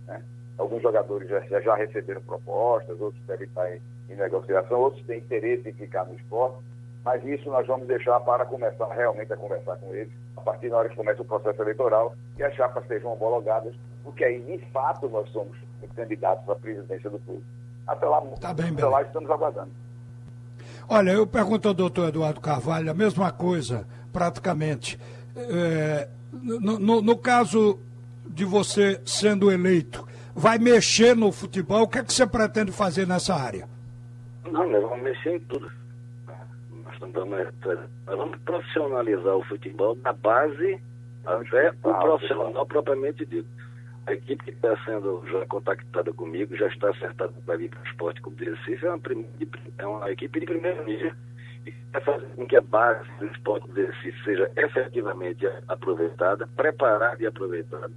Né? 0.08 0.20
Alguns 0.58 0.82
jogadores 0.82 1.30
já, 1.30 1.62
já 1.62 1.76
receberam 1.76 2.24
propostas, 2.24 3.00
outros 3.00 3.24
devem 3.28 3.46
estar 3.46 3.72
em, 3.72 3.80
em 4.10 4.16
negociação, 4.16 4.80
outros 4.80 5.06
têm 5.06 5.20
interesse 5.20 5.70
em 5.70 5.74
ficar 5.74 6.06
no 6.06 6.16
esporte, 6.16 6.58
mas 7.04 7.24
isso 7.24 7.48
nós 7.52 7.68
vamos 7.68 7.86
deixar 7.86 8.20
para 8.22 8.48
começar 8.48 8.92
realmente 8.92 9.32
a 9.32 9.38
conversar 9.38 9.78
com 9.78 9.94
eles, 9.94 10.12
a 10.36 10.42
partir 10.42 10.72
da 10.72 10.78
hora 10.78 10.90
que 10.90 10.96
começa 10.96 11.22
o 11.22 11.26
processo 11.26 11.62
eleitoral 11.62 12.16
e 12.40 12.44
as 12.44 12.56
chapas 12.56 12.88
sejam 12.88 13.14
homologadas, 13.14 13.76
porque 14.04 14.24
aí, 14.24 14.42
de 14.42 14.58
fato, 14.72 15.08
nós 15.08 15.30
somos 15.30 15.56
candidatos 15.96 16.50
à 16.50 16.56
presidência 16.56 17.12
do 17.12 17.20
clube. 17.20 17.46
Até 17.86 18.08
lá, 18.08 18.22
tá 18.42 18.56
bem, 18.56 18.72
até 18.72 18.86
lá 18.88 19.04
estamos 19.04 19.30
aguardando. 19.30 19.85
Olha, 20.88 21.12
eu 21.12 21.26
pergunto 21.26 21.68
ao 21.68 21.74
doutor 21.74 22.10
Eduardo 22.10 22.40
Carvalho 22.40 22.92
a 22.92 22.94
mesma 22.94 23.32
coisa, 23.32 23.88
praticamente. 24.14 25.00
É, 25.36 26.08
no, 26.32 26.80
no, 26.80 27.02
no 27.02 27.18
caso 27.18 27.80
de 28.28 28.46
você 28.46 29.02
sendo 29.06 29.52
eleito, 29.52 30.08
vai 30.36 30.58
mexer 30.58 31.16
no 31.16 31.32
futebol. 31.32 31.84
O 31.84 31.88
que 31.88 32.00
é 32.00 32.04
que 32.04 32.14
você 32.14 32.28
pretende 32.28 32.72
fazer 32.72 33.08
nessa 33.08 33.34
área? 33.34 33.68
Não, 34.52 34.70
nós 34.70 34.82
vamos 34.84 35.04
mexer 35.04 35.36
em 35.36 35.40
tudo. 35.42 35.72
Nós, 36.84 37.00
nós 38.06 38.18
vamos 38.18 38.38
profissionalizar 38.42 39.36
o 39.36 39.44
futebol 39.46 39.96
da 39.96 40.14
base 40.14 40.80
até 41.26 41.72
o 41.84 41.94
profissional 41.94 42.66
propriamente 42.66 43.26
dito. 43.26 43.48
A 44.08 44.14
equipe 44.14 44.44
que 44.44 44.52
está 44.52 44.78
sendo 44.86 45.24
já 45.32 45.46
contactada 45.48 46.14
comigo, 46.14 46.56
já 46.56 46.68
está 46.68 46.90
acertada 46.90 47.34
para 47.46 47.58
vir 47.58 47.70
para 47.70 47.82
o 47.82 47.86
esporte 47.86 48.22
como 48.22 48.36
de 48.36 48.46
Recife, 48.46 48.86
é 48.86 48.90
uma, 48.90 49.02
é 49.80 49.88
uma 49.88 50.12
equipe 50.12 50.40
de 50.40 50.46
primeiro 50.46 50.86
nível 50.86 51.12
e 51.66 51.72
quer 51.72 52.04
fazer 52.04 52.28
com 52.36 52.46
que 52.46 52.56
a 52.56 52.62
base 52.62 53.10
do 53.20 53.26
esporte 53.26 53.68
de 53.72 53.86
Recife 53.86 54.24
seja 54.24 54.52
efetivamente 54.56 55.48
aproveitada, 55.68 56.48
preparada 56.56 57.22
e 57.24 57.26
aproveitada 57.26 57.92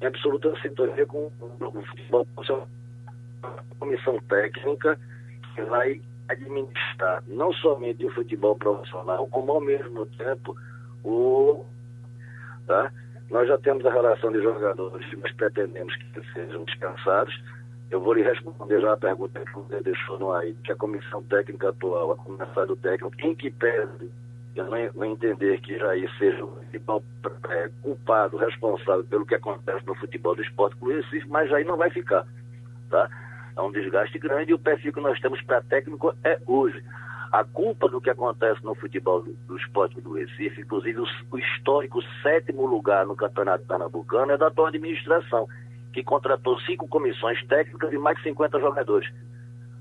em 0.00 0.06
absoluta 0.06 0.54
sintonia 0.62 1.06
com 1.06 1.30
o 1.60 1.82
futebol 1.82 2.26
a 3.42 3.74
comissão 3.78 4.18
técnica 4.28 4.98
que 5.54 5.62
vai 5.62 6.00
administrar 6.28 7.22
não 7.26 7.52
somente 7.54 8.04
o 8.04 8.14
futebol 8.14 8.56
profissional, 8.56 9.26
como 9.28 9.52
ao 9.52 9.60
mesmo 9.60 10.06
tempo 10.06 10.56
o. 11.04 11.64
Tá? 12.66 12.92
Nós 13.30 13.46
já 13.46 13.56
temos 13.58 13.86
a 13.86 13.92
relação 13.92 14.32
de 14.32 14.42
jogadores, 14.42 15.06
mas 15.22 15.32
pretendemos 15.32 15.94
que 15.96 16.32
sejam 16.32 16.64
descansados. 16.64 17.34
eu 17.90 18.00
vou 18.00 18.12
lhe 18.12 18.22
responder 18.22 18.80
já 18.80 18.92
a 18.92 18.96
pergunta 18.96 19.40
que 19.40 19.52
você 19.52 19.80
deixou 19.80 20.18
no 20.18 20.32
aí, 20.32 20.54
que 20.64 20.72
a 20.72 20.76
comissão 20.76 21.22
técnica 21.24 21.70
atual, 21.70 22.12
a 22.12 22.16
comissão 22.16 22.66
do 22.66 22.76
técnico, 22.76 23.12
em 23.18 23.34
que 23.34 23.50
pese 23.50 24.10
eu 24.56 24.64
não, 24.64 25.04
entender 25.04 25.60
que 25.60 25.78
Jair 25.78 26.10
seja 26.18 26.44
o 26.44 26.48
principal 26.48 27.02
é, 27.50 27.70
culpado, 27.82 28.36
responsável 28.36 29.04
pelo 29.04 29.24
que 29.24 29.34
acontece 29.34 29.86
no 29.86 29.94
futebol 29.94 30.34
do 30.34 30.42
esporte 30.42 30.76
com 30.76 30.88
mas 31.28 31.48
Jair 31.48 31.66
não 31.66 31.76
vai 31.76 31.90
ficar, 31.90 32.26
tá? 32.90 33.08
É 33.56 33.60
um 33.60 33.70
desgaste 33.70 34.18
grande 34.18 34.50
e 34.50 34.54
o 34.54 34.58
perfil 34.58 34.92
que 34.92 35.00
nós 35.00 35.20
temos 35.20 35.40
para 35.42 35.62
técnico 35.62 36.14
é 36.24 36.38
hoje. 36.46 36.82
A 37.32 37.44
culpa 37.44 37.88
do 37.88 38.00
que 38.00 38.10
acontece 38.10 38.64
no 38.64 38.74
futebol 38.74 39.22
do, 39.22 39.56
esporte 39.56 40.00
do 40.00 40.14
Recife, 40.14 40.62
inclusive 40.62 41.00
o, 41.30 41.38
histórico 41.38 42.02
sétimo 42.22 42.66
lugar 42.66 43.06
no 43.06 43.14
Campeonato 43.14 43.64
Pernambucano, 43.66 44.32
é 44.32 44.36
da 44.36 44.50
tua 44.50 44.68
administração, 44.68 45.48
que 45.92 46.02
contratou 46.02 46.58
cinco 46.60 46.88
comissões 46.88 47.40
técnicas 47.46 47.92
e 47.92 47.98
mais 47.98 48.16
de 48.16 48.24
50 48.24 48.58
jogadores. 48.58 49.08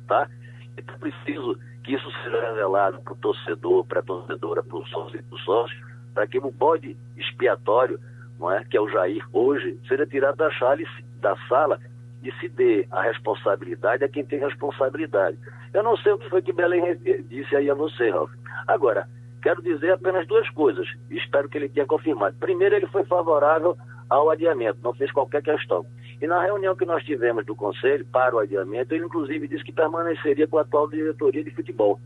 Tá? 0.07 0.29
Então 0.77 0.95
preciso 0.99 1.57
que 1.83 1.95
isso 1.95 2.11
seja 2.23 2.39
revelado 2.39 3.01
para 3.01 3.13
o 3.13 3.17
torcedor, 3.17 3.83
para 3.85 3.99
a 3.99 4.03
torcedora, 4.03 4.61
para 4.61 4.77
o 4.77 4.85
sócio 4.87 5.19
e 5.19 5.23
para 5.23 5.35
o 5.35 5.39
sócio, 5.39 5.77
para 6.13 6.27
que 6.27 6.37
o 6.37 6.51
bode 6.51 6.95
expiatório, 7.17 7.99
não 8.39 8.51
é, 8.51 8.63
que 8.63 8.77
é 8.77 8.81
o 8.81 8.89
Jair 8.89 9.25
hoje, 9.33 9.79
seja 9.87 10.05
tirado 10.05 10.35
da, 10.35 10.51
chale, 10.51 10.85
da 11.19 11.35
sala 11.47 11.79
e 12.23 12.31
se 12.33 12.49
dê 12.49 12.85
a 12.91 13.01
responsabilidade 13.01 14.03
a 14.03 14.09
quem 14.09 14.25
tem 14.25 14.39
responsabilidade. 14.39 15.37
Eu 15.73 15.83
não 15.83 15.95
sei 15.97 16.11
o 16.11 16.17
que 16.17 16.29
foi 16.29 16.41
que 16.41 16.51
Belém 16.51 16.95
disse 17.29 17.55
aí 17.55 17.69
a 17.69 17.73
você, 17.73 18.09
Ralf. 18.09 18.31
Agora, 18.67 19.07
quero 19.41 19.61
dizer 19.61 19.91
apenas 19.91 20.27
duas 20.27 20.49
coisas. 20.49 20.87
Espero 21.09 21.47
que 21.47 21.57
ele 21.57 21.69
tenha 21.69 21.85
confirmado. 21.85 22.35
Primeiro, 22.39 22.75
ele 22.75 22.87
foi 22.87 23.03
favorável 23.05 23.77
ao 24.09 24.29
adiamento, 24.29 24.79
não 24.83 24.93
fez 24.93 25.11
qualquer 25.11 25.41
questão. 25.41 25.85
E 26.21 26.27
na 26.27 26.41
reunião 26.41 26.75
que 26.75 26.85
nós 26.85 27.03
tivemos 27.03 27.45
do 27.45 27.55
Conselho 27.55 28.05
para 28.11 28.35
o 28.35 28.39
adiamento, 28.39 28.93
ele 28.93 29.05
inclusive 29.05 29.47
disse 29.47 29.63
que 29.63 29.71
permaneceria 29.71 30.47
com 30.47 30.57
a 30.57 30.61
atual 30.61 30.89
diretoria 30.89 31.43
de 31.43 31.51
futebol. 31.51 31.99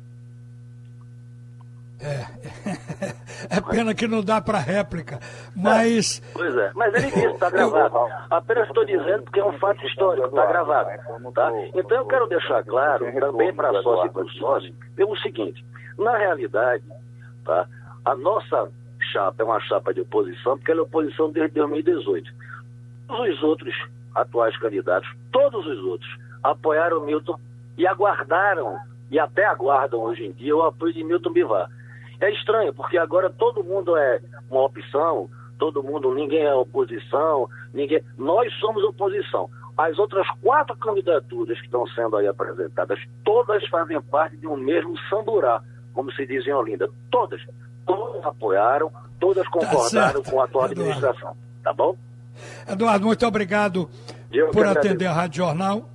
É, 2.00 2.25
é 3.50 3.62
pena 3.62 3.93
que 3.93 4.07
não 4.07 4.23
dá 4.23 4.41
para 4.41 4.57
réplica, 4.57 5.19
mas... 5.55 6.21
É, 6.21 6.33
pois 6.33 6.55
é, 6.55 6.71
mas 6.75 6.93
ele 6.93 7.12
disse, 7.12 7.25
está 7.25 7.50
gravado. 7.50 7.97
Apenas 8.29 8.67
estou 8.67 8.85
dizendo 8.85 9.23
porque 9.23 9.39
é 9.39 9.45
um 9.45 9.57
fato 9.59 9.85
histórico, 9.85 10.27
está 10.27 10.45
gravado. 10.45 10.89
Tá? 11.33 11.51
Então 11.73 11.97
eu 11.97 12.05
quero 12.05 12.27
deixar 12.27 12.63
claro, 12.63 13.05
também 13.19 13.53
para 13.53 13.81
sócio 13.81 14.07
e 14.07 14.09
para 14.09 14.23
o 14.23 14.29
sócio, 14.31 14.73
pelo 14.95 15.17
seguinte, 15.17 15.63
na 15.97 16.17
realidade, 16.17 16.83
tá, 17.45 17.67
a 18.05 18.15
nossa 18.15 18.69
chapa 19.12 19.43
é 19.43 19.45
uma 19.45 19.59
chapa 19.62 19.93
de 19.93 20.01
oposição, 20.01 20.57
porque 20.57 20.71
ela 20.71 20.81
é 20.81 20.83
oposição 20.83 21.31
desde 21.31 21.55
2018. 21.55 22.31
Todos 23.07 23.35
os 23.35 23.43
outros 23.43 23.75
atuais 24.15 24.57
candidatos, 24.57 25.09
todos 25.31 25.65
os 25.65 25.79
outros, 25.83 26.09
apoiaram 26.43 27.05
Milton 27.05 27.39
e 27.77 27.88
aguardaram, 27.88 28.77
e 29.09 29.19
até 29.19 29.45
aguardam 29.45 30.01
hoje 30.01 30.25
em 30.25 30.31
dia, 30.31 30.55
o 30.55 30.63
apoio 30.63 30.93
de 30.93 31.03
Milton 31.03 31.31
Bivar. 31.31 31.69
É 32.24 32.32
estranho, 32.32 32.74
porque 32.74 32.98
agora 32.98 33.30
todo 33.30 33.65
mundo 33.65 33.98
é 33.98 34.22
uma 34.50 34.63
opção, 34.63 35.30
todo 35.60 35.84
mundo, 35.84 36.15
ninguém 36.15 36.44
é 36.44 36.53
oposição, 36.53 37.50
ninguém. 37.74 38.01
Nós 38.18 38.50
somos 38.62 38.82
oposição. 38.86 39.50
As 39.77 40.00
outras 40.00 40.25
quatro 40.42 40.74
candidaturas 40.77 41.60
que 41.60 41.65
estão 41.65 41.86
sendo 41.88 42.15
aí 42.15 42.25
apresentadas, 42.25 42.98
todas 43.25 43.68
fazem 43.68 44.01
parte 44.03 44.38
de 44.38 44.48
um 44.48 44.56
mesmo 44.56 44.98
samburá, 45.10 45.62
como 45.94 46.13
se 46.13 46.25
diz 46.25 46.48
em 46.48 46.53
Olinda. 46.53 46.89
Todas. 47.12 47.42
Todas 47.86 48.24
apoiaram, 48.24 48.89
todas 49.20 49.44
tá 49.44 49.51
concordaram 49.51 50.24
tá 50.24 50.32
com 50.32 50.39
a 50.39 50.46
atual 50.46 50.63
administração. 50.63 51.36
Tá 51.62 51.74
bom? 51.74 51.98
Eduardo, 52.65 53.06
muito 53.06 53.27
obrigado 53.27 53.89
Eu 54.32 54.50
por 54.51 54.65
atender 54.65 55.08
a 55.08 55.12
Rádio 55.12 55.44
Jornal. 55.44 55.89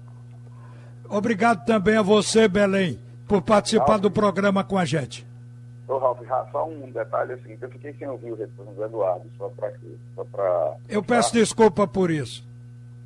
Obrigado 1.08 1.64
também 1.64 1.96
a 1.96 2.02
você, 2.02 2.46
Belém, 2.46 3.00
por 3.26 3.40
participar 3.40 3.92
Ralf. 3.92 4.02
do 4.02 4.10
programa 4.10 4.62
com 4.62 4.76
a 4.76 4.84
gente. 4.84 5.26
Ô, 5.88 5.96
Ralf, 5.96 6.20
só 6.52 6.68
um 6.68 6.90
detalhe 6.90 7.32
assim, 7.32 7.56
eu 7.58 7.70
fiquei 7.70 7.94
sem 7.94 8.06
ouvir 8.06 8.32
o 8.32 8.36
retorno 8.36 8.72
do 8.72 8.84
Eduardo, 8.84 9.24
só 9.38 9.48
para. 9.48 9.72
Só 10.14 10.24
pra... 10.24 10.76
Eu 10.86 11.02
peço 11.02 11.32
desculpa 11.32 11.88
por 11.88 12.10
isso. 12.10 12.46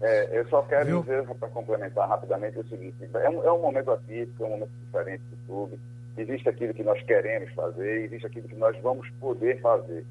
É, 0.00 0.36
eu 0.36 0.48
só 0.48 0.62
quero 0.62 0.86
Viu? 0.86 1.00
dizer, 1.02 1.24
para 1.34 1.48
complementar 1.48 2.08
rapidamente, 2.08 2.58
o 2.58 2.68
seguinte: 2.68 2.96
é 3.14 3.30
um, 3.30 3.44
é 3.44 3.52
um 3.52 3.60
momento 3.60 3.92
atípico, 3.92 4.42
é 4.42 4.46
um 4.46 4.50
momento 4.50 4.70
diferente 4.84 5.22
do 5.30 5.36
clube. 5.46 5.78
Existe 6.18 6.48
aquilo 6.48 6.74
que 6.74 6.82
nós 6.82 7.00
queremos 7.04 7.52
fazer, 7.54 8.04
existe 8.04 8.26
aquilo 8.26 8.48
que 8.48 8.56
nós 8.56 8.76
vamos 8.82 9.08
poder 9.20 9.60
fazer. 9.60 10.04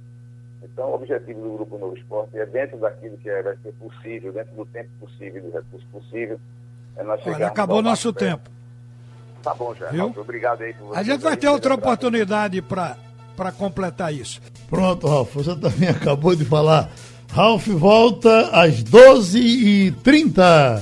Então, 0.64 0.92
o 0.92 0.96
objetivo 0.96 1.42
do 1.42 1.54
Grupo 1.56 1.78
Novo 1.78 1.98
Esporte 1.98 2.40
é, 2.40 2.46
dentro 2.46 2.78
daquilo 2.78 3.18
que 3.18 3.30
é, 3.30 3.42
vai 3.44 3.58
ser 3.58 3.74
possível, 3.74 4.32
dentro 4.32 4.56
do 4.56 4.66
tempo 4.68 4.90
possível, 5.00 5.42
do 5.42 5.52
recurso 5.52 5.86
possível, 5.92 6.40
é 6.96 7.04
nós 7.04 7.20
Olha, 7.28 7.48
acabou 7.48 7.82
nosso 7.82 8.14
tempo. 8.14 8.50
Tá 9.44 9.54
bom, 9.54 9.74
já. 9.76 9.88
Viu? 9.88 10.14
Obrigado 10.18 10.62
aí 10.62 10.74
por 10.74 10.88
você. 10.90 11.00
A 11.00 11.04
gente 11.04 11.22
vai 11.22 11.36
ter 11.38 11.48
outra 11.48 11.74
oportunidade 11.74 12.62
para 12.62 12.98
completar 13.58 14.14
isso. 14.14 14.40
Pronto, 14.70 15.08
Ralf, 15.08 15.34
você 15.34 15.56
também 15.56 15.90
acabou 15.94 16.36
de 16.36 16.46
falar. 16.46 16.90
Ralf 17.32 17.68
volta 17.68 18.50
às 18.52 18.84
12h30. 18.84 20.82